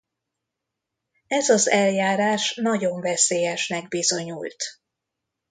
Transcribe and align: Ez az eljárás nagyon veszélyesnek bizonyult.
Ez 1.27 1.49
az 1.49 1.69
eljárás 1.69 2.55
nagyon 2.55 3.01
veszélyesnek 3.01 3.87
bizonyult. 3.87 4.55